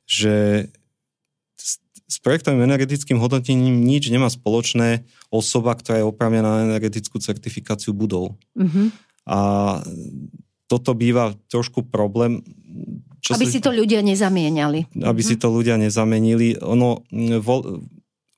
že 0.07 0.67
s- 1.55 1.79
projektovým 2.19 2.67
energetickým 2.67 3.21
hodnotením 3.23 3.85
nič 3.87 4.11
nemá 4.11 4.27
spoločné 4.27 5.07
osoba, 5.31 5.79
ktorá 5.79 6.03
je 6.03 6.09
oprávnená 6.09 6.49
na 6.49 6.65
energetickú 6.75 7.23
certifikáciu 7.23 7.95
budov. 7.95 8.35
Uh-huh. 8.59 8.91
A 9.29 9.39
toto 10.69 10.93
býva 10.93 11.33
trošku 11.49 11.83
problém. 11.83 12.45
Aby 13.29 13.49
si 13.49 13.59
to 13.59 13.75
ľudia 13.75 14.05
nezamieniali. 14.05 14.87
aby 15.03 15.23
si 15.25 15.35
to 15.35 15.51
ľudia 15.51 15.75
nezamenili. 15.75 16.55
Ono, 16.63 17.03
vo, 17.43 17.83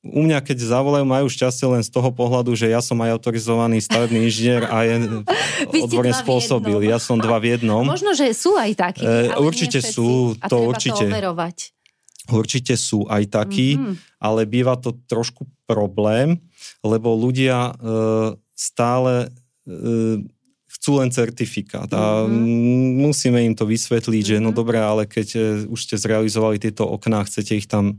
u 0.00 0.20
mňa, 0.24 0.40
keď 0.40 0.56
zavolajú, 0.64 1.04
majú 1.04 1.26
šťastie 1.28 1.66
len 1.68 1.82
z 1.84 1.92
toho 1.92 2.08
pohľadu, 2.08 2.56
že 2.56 2.72
ja 2.72 2.80
som 2.80 2.96
aj 3.04 3.12
autorizovaný 3.20 3.84
stavebný 3.84 4.24
inžinier 4.30 4.64
a 4.66 4.88
je 4.88 5.20
odborne 5.84 6.14
spôsobil. 6.16 6.80
Ja 6.88 6.96
som 6.96 7.20
dva 7.20 7.36
v 7.36 7.58
jednom. 7.58 7.84
Možno, 7.84 8.16
že 8.16 8.32
sú 8.32 8.56
aj 8.56 8.72
takí. 8.78 9.04
E, 9.04 9.36
určite 9.36 9.84
sú, 9.84 10.32
to 10.48 10.56
určite. 10.72 11.04
to 11.04 11.12
overovať. 11.12 11.76
Určite 12.30 12.74
sú 12.78 13.04
aj 13.10 13.26
takí, 13.26 13.74
Mhm. 13.76 13.94
ale 14.22 14.46
býva 14.46 14.78
to 14.78 14.94
trošku 15.10 15.44
problém, 15.66 16.38
lebo 16.80 17.12
ľudia 17.12 17.74
e, 17.76 17.82
stále 18.56 19.28
e, 19.66 20.24
chcú 20.70 20.98
len 20.98 21.10
certifikát 21.10 21.90
a 21.90 22.24
Mhm. 22.24 22.30
musíme 23.02 23.42
im 23.42 23.52
to 23.52 23.66
vysvetliť, 23.66 24.24
že 24.24 24.36
no 24.38 24.50
Mhm. 24.50 24.56
dobré, 24.56 24.78
ale 24.78 25.04
keď 25.04 25.28
e, 25.30 25.40
už 25.66 25.80
ste 25.80 25.96
zrealizovali 25.96 26.56
tieto 26.56 26.86
okná, 26.86 27.20
chcete 27.22 27.52
ich 27.54 27.66
tam 27.66 27.98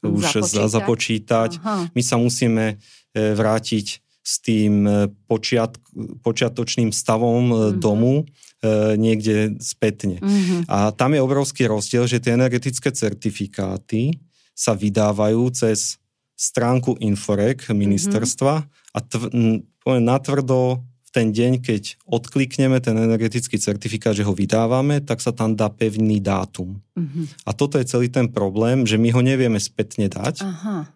už 0.00 0.24
Započítať. 0.40 0.68
započítať, 0.70 1.50
Aha. 1.58 1.88
my 1.90 2.02
sa 2.02 2.16
musíme 2.16 2.76
e, 3.10 3.34
vrátiť 3.34 3.86
s 4.20 4.34
tým 4.38 4.84
e, 4.84 4.92
počiat, 5.26 5.74
počiatočným 6.20 6.90
stavom 6.90 7.44
Mhm. 7.46 7.56
domu 7.78 8.24
e, 8.60 8.94
niekde 8.94 9.56
spätne. 9.58 10.20
Mhm. 10.20 10.68
A 10.68 10.92
tam 10.92 11.10
je 11.10 11.20
obrovský 11.20 11.64
rozdiel, 11.64 12.04
že 12.04 12.20
tie 12.20 12.32
energetické 12.32 12.92
certifikáty 12.92 14.20
sa 14.52 14.72
vydávajú 14.74 15.48
cez 15.50 15.96
stránku 16.36 16.96
Inforek 17.00 17.68
ministerstva 17.70 18.54
mm-hmm. 18.58 18.92
a 18.92 18.98
tv- 19.02 19.32
poviem 19.78 20.04
natvrdo 20.04 20.84
v 21.10 21.14
ten 21.14 21.34
deň, 21.34 21.58
keď 21.58 21.98
odklikneme 22.06 22.78
ten 22.78 22.94
energetický 22.94 23.58
certifikát, 23.58 24.14
že 24.14 24.22
ho 24.22 24.30
vydávame, 24.30 25.02
tak 25.02 25.18
sa 25.18 25.34
tam 25.34 25.58
dá 25.58 25.66
pevný 25.66 26.22
dátum. 26.22 26.78
Mm-hmm. 26.94 27.42
A 27.42 27.50
toto 27.50 27.82
je 27.82 27.90
celý 27.90 28.06
ten 28.06 28.30
problém, 28.30 28.86
že 28.86 28.94
my 28.94 29.10
ho 29.10 29.18
nevieme 29.18 29.58
spätne 29.58 30.06
dať. 30.06 30.46
Aha. 30.46 30.86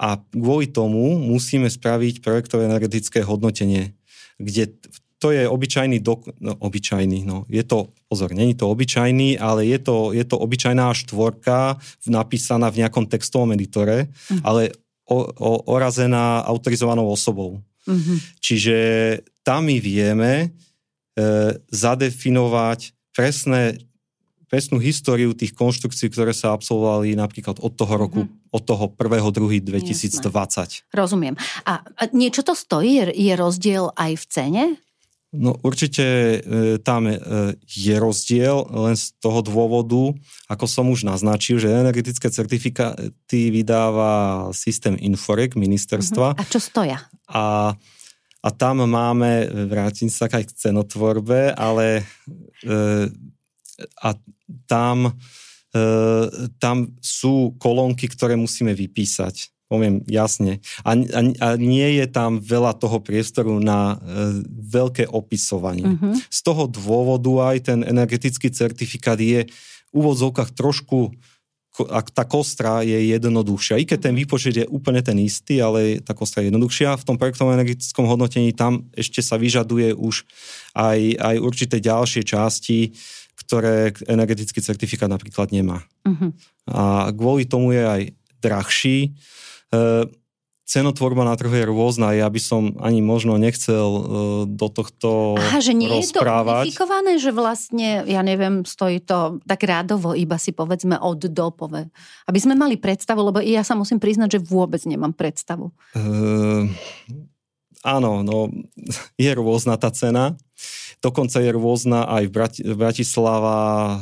A 0.00 0.16
kvôli 0.32 0.72
tomu 0.72 1.20
musíme 1.20 1.68
spraviť 1.68 2.24
projektové 2.24 2.64
energetické 2.64 3.20
hodnotenie, 3.20 3.92
kde 4.40 4.72
to 5.20 5.36
je 5.36 5.44
obyčajný, 5.44 6.00
dok- 6.00 6.32
no, 6.40 6.56
obyčajný, 6.56 7.28
no, 7.28 7.44
je 7.52 7.60
to, 7.60 7.92
pozor, 8.08 8.32
není 8.32 8.56
to 8.56 8.72
obyčajný, 8.72 9.36
ale 9.36 9.68
je 9.68 9.76
to, 9.76 10.16
je 10.16 10.24
to 10.24 10.40
obyčajná 10.40 10.96
štvorka 10.96 11.76
napísaná 12.08 12.72
v 12.72 12.80
nejakom 12.80 13.04
textovom 13.04 13.52
editore, 13.52 14.08
mm. 14.32 14.40
ale 14.40 14.72
o, 15.04 15.28
o, 15.28 15.52
orazená 15.76 16.40
autorizovanou 16.48 17.12
osobou. 17.12 17.60
Mm-hmm. 17.88 18.18
Čiže 18.40 18.76
tam 19.40 19.68
my 19.68 19.80
vieme 19.80 20.32
e, 20.42 20.48
zadefinovať 21.72 22.92
presné, 23.16 23.80
presnú 24.50 24.82
históriu 24.82 25.32
tých 25.32 25.54
konštrukcií, 25.54 26.10
ktoré 26.10 26.34
sa 26.34 26.52
absolvovali 26.52 27.14
napríklad 27.14 27.62
od 27.62 27.72
toho 27.72 27.94
roku, 27.96 28.20
mm-hmm. 28.26 28.56
od 28.56 28.62
toho 28.66 28.84
1.2.2020. 28.92 30.90
Rozumiem. 30.90 31.34
A, 31.64 31.80
a 31.80 32.02
niečo 32.10 32.42
to 32.42 32.58
stojí? 32.58 33.00
Je, 33.00 33.04
je 33.14 33.34
rozdiel 33.38 33.94
aj 33.94 34.12
v 34.18 34.24
cene? 34.26 34.64
No 35.30 35.54
určite 35.62 36.02
e, 36.02 36.38
tam 36.82 37.06
e, 37.06 37.14
je 37.62 37.94
rozdiel 37.94 38.66
len 38.66 38.98
z 38.98 39.14
toho 39.22 39.46
dôvodu, 39.46 40.10
ako 40.50 40.66
som 40.66 40.90
už 40.90 41.06
naznačil, 41.06 41.62
že 41.62 41.70
energetické 41.70 42.26
certifikáty 42.34 43.54
vydáva 43.54 44.50
systém 44.50 44.98
Inforek 44.98 45.54
ministerstva. 45.54 46.34
Uh-huh. 46.34 46.42
A 46.42 46.50
čo 46.50 46.58
stoja? 46.58 47.06
A, 47.30 47.78
a 48.42 48.48
tam 48.50 48.82
máme, 48.90 49.46
vrátim 49.70 50.10
sa 50.10 50.26
aj 50.26 50.50
k 50.50 50.56
cenotvorbe, 50.66 51.54
ale 51.54 52.02
e, 52.66 53.06
a 54.02 54.10
tam, 54.66 55.14
e, 55.70 55.82
tam 56.58 56.90
sú 56.98 57.54
kolónky, 57.54 58.10
ktoré 58.10 58.34
musíme 58.34 58.74
vypísať 58.74 59.59
poviem 59.70 60.02
jasne. 60.10 60.58
A, 60.82 60.98
a, 60.98 61.20
a 61.38 61.48
nie 61.54 62.02
je 62.02 62.10
tam 62.10 62.42
veľa 62.42 62.74
toho 62.74 62.98
priestoru 62.98 63.62
na 63.62 64.02
e, 64.02 64.42
veľké 64.50 65.06
opisovanie. 65.06 65.86
Uh-huh. 65.86 66.18
Z 66.26 66.38
toho 66.42 66.66
dôvodu 66.66 67.54
aj 67.54 67.70
ten 67.70 67.86
energetický 67.86 68.50
certifikát 68.50 69.16
je 69.22 69.46
v 69.46 69.94
úvodzovkách 69.94 70.58
trošku 70.58 71.14
ak 71.80 72.12
tá 72.12 72.26
kostra 72.26 72.82
je 72.82 73.14
jednoduchšia. 73.14 73.80
I 73.80 73.88
keď 73.88 74.10
ten 74.10 74.14
výpočet 74.18 74.52
je 74.52 74.66
úplne 74.68 75.00
ten 75.00 75.16
istý, 75.22 75.62
ale 75.62 76.02
tá 76.02 76.12
kostra 76.12 76.42
je 76.42 76.52
jednoduchšia. 76.52 76.98
V 76.98 77.06
tom 77.06 77.16
projektovom 77.16 77.56
energetickom 77.56 78.04
hodnotení 78.04 78.52
tam 78.52 78.90
ešte 78.92 79.24
sa 79.24 79.40
vyžaduje 79.40 79.94
už 79.96 80.26
aj, 80.76 80.98
aj 81.16 81.36
určité 81.40 81.80
ďalšie 81.80 82.26
časti, 82.26 82.92
ktoré 83.38 83.94
energetický 84.10 84.60
certifikát 84.60 85.08
napríklad 85.08 85.54
nemá. 85.54 85.86
Uh-huh. 86.04 86.34
A 86.68 87.08
kvôli 87.14 87.48
tomu 87.48 87.72
je 87.72 87.86
aj 87.86 88.02
drahší 88.42 89.16
cenotvorba 90.70 91.26
na 91.26 91.34
trhu 91.34 91.50
je 91.50 91.66
rôzna, 91.66 92.14
ja 92.14 92.30
by 92.30 92.38
som 92.38 92.78
ani 92.78 93.02
možno 93.02 93.34
nechcel 93.34 93.90
e, 93.90 94.02
do 94.46 94.70
tohto 94.70 95.34
Aha, 95.34 95.58
že 95.58 95.74
nie 95.74 95.90
rozprávať. 95.90 96.70
je 96.70 96.78
to 96.78 96.86
unifikované, 96.86 97.12
že 97.18 97.30
vlastne, 97.34 97.88
ja 98.06 98.22
neviem, 98.22 98.62
stojí 98.62 99.02
to 99.02 99.42
tak 99.42 99.66
rádovo, 99.66 100.14
iba 100.14 100.38
si 100.38 100.54
povedzme 100.54 100.94
od 101.02 101.26
do, 101.26 101.50
pove. 101.50 101.90
Aby 102.30 102.38
sme 102.38 102.54
mali 102.54 102.78
predstavu, 102.78 103.18
lebo 103.18 103.42
ja 103.42 103.66
sa 103.66 103.74
musím 103.74 103.98
priznať, 103.98 104.38
že 104.38 104.46
vôbec 104.46 104.78
nemám 104.86 105.10
predstavu. 105.10 105.74
Uh, 105.98 106.70
áno, 107.82 108.22
no, 108.22 108.54
je 109.18 109.30
rôzna 109.34 109.74
tá 109.74 109.90
cena. 109.90 110.38
Dokonca 111.00 111.40
je 111.40 111.50
rôzna 111.56 112.04
aj 112.04 112.22
v 112.28 112.32
Brati- 112.32 112.64
Bratislava 112.76 113.96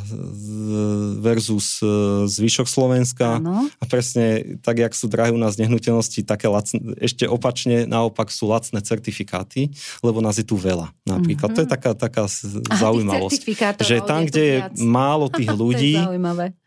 versus 1.22 1.78
e, 1.78 2.26
zvyšok 2.26 2.66
Slovenska. 2.66 3.38
Ano. 3.38 3.70
A 3.78 3.84
presne 3.86 4.58
tak, 4.66 4.82
jak 4.82 4.90
sú 4.98 5.06
drahé 5.06 5.30
u 5.30 5.38
nás 5.38 5.54
nehnuteľnosti, 5.62 6.26
také 6.26 6.50
lacne, 6.50 6.98
ešte 6.98 7.30
opačne, 7.30 7.86
naopak 7.86 8.34
sú 8.34 8.50
lacné 8.50 8.82
certifikáty, 8.82 9.70
lebo 10.02 10.18
nás 10.18 10.42
je 10.42 10.46
tu 10.46 10.58
veľa. 10.58 10.90
Napríklad. 11.06 11.54
Mm-hmm. 11.54 11.62
To 11.62 11.62
je 11.62 11.70
taká, 11.70 11.90
taká 11.94 12.24
Aha, 12.26 12.82
zaujímavosť. 12.82 13.40
Že 13.78 13.96
tam, 14.02 14.26
kde 14.26 14.42
je 14.42 14.58
málo 14.82 15.30
tých 15.30 15.54
ľudí, 15.62 15.94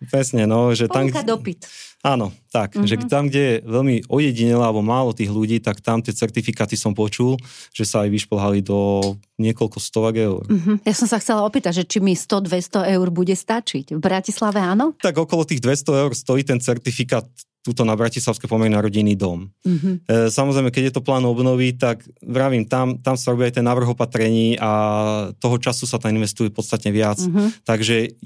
presne, 0.07 0.47
no, 0.47 0.71
že 0.71 0.87
tam, 0.87 1.11
dopyt. 1.27 1.67
Áno, 2.01 2.33
tak, 2.49 2.73
mm-hmm. 2.73 2.89
že 2.89 2.95
mhm. 2.97 3.09
tam, 3.09 3.23
kde 3.29 3.41
je 3.41 3.55
veľmi 3.61 3.95
ojedinelé 4.09 4.63
alebo 4.65 4.81
málo 4.81 5.13
tých 5.13 5.29
ľudí, 5.29 5.61
tak 5.61 5.85
tam 5.85 6.01
tie 6.01 6.09
certifikáty 6.09 6.73
som 6.73 6.97
počul, 6.97 7.37
že 7.77 7.85
sa 7.85 8.01
aj 8.05 8.09
vyšplhali 8.09 8.65
do 8.65 9.13
niekoľko 9.37 9.77
stovak 9.77 10.17
eur. 10.17 10.41
Mm-hmm. 10.49 10.81
Ja 10.81 10.93
som 10.97 11.05
sa 11.05 11.21
chcela 11.21 11.45
opýtať, 11.45 11.81
že 11.81 11.85
či 11.85 11.97
mi 12.01 12.17
100-200 12.17 12.97
eur 12.97 13.07
bude 13.13 13.37
stačiť. 13.37 13.93
V 13.93 14.01
Bratislave 14.01 14.57
áno? 14.57 14.97
Tak 14.97 15.17
okolo 15.17 15.45
tých 15.45 15.61
200 15.61 16.01
eur 16.01 16.11
stojí 16.17 16.41
ten 16.41 16.57
certifikát 16.57 17.29
túto 17.62 17.86
na 17.86 17.93
Bratislavské 17.93 18.50
pomery 18.50 18.74
na 18.74 18.82
rodinný 18.82 19.13
dom. 19.13 19.54
Mm-hmm. 19.62 19.93
E, 20.10 20.34
samozrejme, 20.34 20.74
keď 20.74 20.84
je 20.89 20.93
to 20.97 21.06
plán 21.06 21.21
obnovy, 21.30 21.78
tak 21.78 22.02
vravím, 22.26 22.65
tam, 22.65 22.97
tam 22.97 23.13
sa 23.13 23.30
robí 23.30 23.45
aj 23.45 23.62
ten 23.62 23.65
návrh 23.65 23.93
opatrení 23.93 24.58
a 24.58 24.71
toho 25.38 25.62
času 25.62 25.86
sa 25.86 26.02
tam 26.02 26.17
investuje 26.17 26.50
podstatne 26.50 26.89
viac. 26.89 27.21
Mm-hmm. 27.21 27.47
Takže 27.62 28.17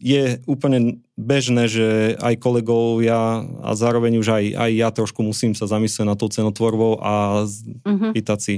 je 0.00 0.24
úplne 0.48 1.04
bežné, 1.14 1.68
že 1.68 2.16
aj 2.18 2.40
kolegovia 2.40 3.44
a 3.44 3.70
zároveň 3.76 4.18
už 4.18 4.28
aj, 4.32 4.44
aj 4.56 4.70
ja 4.72 4.88
trošku 4.88 5.20
musím 5.20 5.52
sa 5.52 5.68
zamyslieť 5.68 6.08
na 6.08 6.16
tou 6.16 6.32
cenotvorbou 6.32 7.04
a 7.04 7.44
mm-hmm. 7.44 8.10
pýtať 8.16 8.38
si 8.40 8.56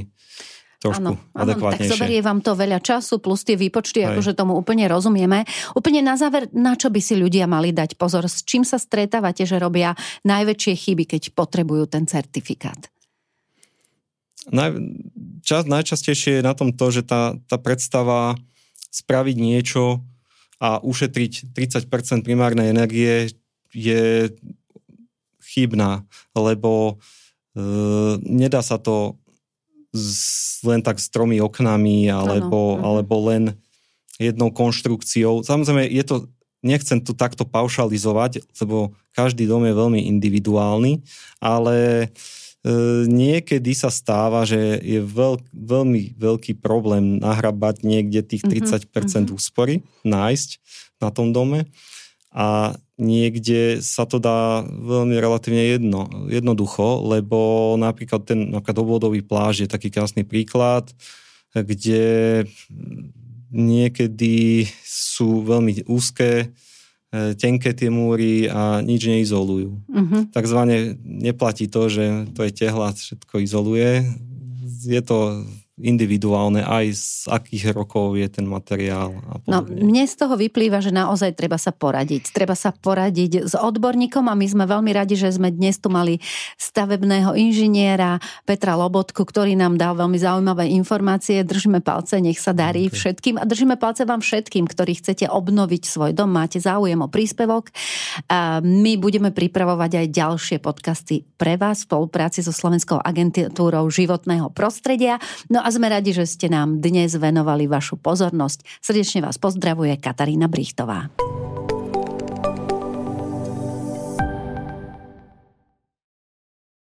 trošku 0.80 1.02
áno, 1.02 1.12
adekvátnejšie. 1.32 1.88
tak 1.88 1.92
zoberie 1.96 2.20
vám 2.20 2.40
to 2.44 2.52
veľa 2.52 2.78
času, 2.80 3.18
plus 3.18 3.42
tie 3.42 3.56
výpočty, 3.56 4.04
Aj. 4.04 4.12
akože 4.12 4.36
tomu 4.36 4.56
úplne 4.56 4.84
rozumieme. 4.86 5.48
Úplne 5.72 6.00
na 6.04 6.14
záver, 6.20 6.52
na 6.52 6.76
čo 6.76 6.92
by 6.92 7.00
si 7.00 7.16
ľudia 7.16 7.48
mali 7.48 7.72
dať 7.72 7.96
pozor? 7.96 8.28
S 8.28 8.44
čím 8.44 8.62
sa 8.62 8.76
stretávate, 8.76 9.48
že 9.48 9.56
robia 9.56 9.96
najväčšie 10.28 10.74
chyby, 10.76 11.04
keď 11.16 11.22
potrebujú 11.32 11.88
ten 11.88 12.04
certifikát? 12.04 12.92
Naj, 14.46 14.78
čas, 15.42 15.66
najčastejšie 15.66 16.38
je 16.38 16.46
na 16.46 16.54
tom 16.54 16.70
to, 16.70 16.86
že 16.94 17.02
tá, 17.02 17.34
tá 17.50 17.58
predstava 17.58 18.38
spraviť 18.94 19.36
niečo 19.36 20.06
a 20.62 20.80
ušetriť 20.80 21.52
30% 21.52 22.24
primárnej 22.24 22.70
energie 22.72 23.34
je 23.74 24.32
chybná, 25.42 26.06
lebo 26.32 26.96
e, 27.52 27.64
nedá 28.24 28.64
sa 28.64 28.80
to 28.80 29.20
s, 29.96 30.61
len 30.61 30.85
tak 30.85 31.00
s 31.00 31.09
tromi 31.09 31.40
oknami 31.40 32.12
alebo, 32.12 32.76
ano. 32.76 32.85
alebo 32.85 33.14
len 33.32 33.56
jednou 34.20 34.52
konštrukciou. 34.52 35.44
Samozrejme, 35.44 35.88
je 35.88 36.04
to, 36.04 36.16
nechcem 36.61 37.00
to 37.00 37.16
takto 37.16 37.48
paušalizovať, 37.48 38.44
lebo 38.61 38.92
každý 39.16 39.48
dom 39.48 39.64
je 39.64 39.72
veľmi 39.72 40.00
individuálny, 40.16 41.00
ale 41.40 41.76
e, 41.80 42.06
niekedy 43.09 43.72
sa 43.72 43.88
stáva, 43.88 44.44
že 44.44 44.80
je 44.85 45.00
veľk, 45.00 45.52
veľmi 45.52 46.16
veľký 46.16 46.61
problém 46.61 47.20
nahrabať 47.20 47.85
niekde 47.85 48.20
tých 48.24 48.44
30% 48.44 48.88
mm-hmm. 48.92 49.37
úspory, 49.37 49.85
nájsť 50.04 50.50
na 51.00 51.09
tom 51.12 51.32
dome 51.32 51.68
a 52.37 52.77
niekde 53.01 53.81
sa 53.81 54.05
to 54.05 54.20
dá 54.20 54.61
veľmi 54.68 55.16
relatívne 55.16 55.72
jedno, 55.72 56.05
jednoducho, 56.29 57.01
lebo 57.09 57.72
napríklad 57.81 58.29
ten 58.29 58.53
napríklad 58.53 58.77
obvodový 58.85 59.25
pláž 59.25 59.64
je 59.64 59.68
taký 59.72 59.88
krásny 59.88 60.20
príklad, 60.20 60.92
kde 61.57 62.44
niekedy 63.49 64.68
sú 64.85 65.40
veľmi 65.49 65.88
úzke, 65.88 66.53
tenké 67.40 67.72
tie 67.72 67.88
múry 67.88 68.53
a 68.53 68.85
nič 68.85 69.09
neizolujú. 69.09 69.72
Uh-huh. 69.88 70.20
Takzvané 70.29 70.99
neplatí 71.01 71.70
to, 71.72 71.88
že 71.88 72.29
to 72.37 72.44
je 72.44 72.53
tehla, 72.53 72.92
všetko 72.92 73.40
izoluje. 73.40 74.05
Je 74.85 75.01
to 75.01 75.49
individuálne, 75.76 76.64
aj 76.64 76.86
z 76.96 77.08
akých 77.28 77.76
rokov 77.76 78.16
je 78.16 78.24
ten 78.32 78.48
materiál. 78.48 79.12
A 79.28 79.44
no, 79.44 79.60
mne 79.60 80.08
z 80.08 80.16
toho 80.16 80.32
vyplýva, 80.32 80.80
že 80.80 80.88
naozaj 80.88 81.36
treba 81.36 81.60
sa 81.60 81.68
poradiť. 81.68 82.32
Treba 82.32 82.56
sa 82.56 82.72
poradiť 82.72 83.44
s 83.44 83.52
odborníkom 83.52 84.24
a 84.24 84.32
my 84.32 84.46
sme 84.48 84.64
veľmi 84.64 84.88
radi, 84.96 85.20
že 85.20 85.36
sme 85.36 85.52
dnes 85.52 85.76
tu 85.76 85.92
mali 85.92 86.16
stavebného 86.56 87.36
inžiniera 87.36 88.16
Petra 88.48 88.72
Lobotku, 88.72 89.28
ktorý 89.28 89.52
nám 89.52 89.76
dal 89.76 89.92
veľmi 90.00 90.16
zaujímavé 90.16 90.72
informácie. 90.72 91.44
Držíme 91.44 91.84
palce, 91.84 92.24
nech 92.24 92.40
sa 92.40 92.56
darí 92.56 92.88
okay. 92.88 92.96
všetkým 92.96 93.36
a 93.36 93.44
držíme 93.44 93.76
palce 93.76 94.08
vám 94.08 94.24
všetkým, 94.24 94.64
ktorí 94.64 94.96
chcete 95.04 95.28
obnoviť 95.28 95.82
svoj 95.84 96.16
dom, 96.16 96.32
máte 96.32 96.56
záujem 96.56 97.04
o 97.04 97.12
príspevok. 97.12 97.68
A 98.32 98.64
my 98.64 98.96
budeme 98.96 99.28
pripravovať 99.28 99.92
aj 99.92 100.06
ďalšie 100.08 100.56
podcasty 100.64 101.28
pre 101.36 101.60
vás 101.60 101.84
v 101.84 101.92
spolupráci 101.92 102.40
so 102.40 102.48
Slovenskou 102.48 102.96
agentúrou 102.96 103.84
životného 103.92 104.48
prostredia. 104.56 105.20
No 105.52 105.65
a 105.66 105.74
sme 105.74 105.90
radi, 105.90 106.14
že 106.14 106.22
ste 106.31 106.46
nám 106.46 106.79
dnes 106.79 107.18
venovali 107.18 107.66
vašu 107.66 107.98
pozornosť. 107.98 108.79
Srdečne 108.79 109.26
vás 109.26 109.35
pozdravuje 109.35 109.98
Katarína 109.98 110.46
Brichtová. 110.46 111.11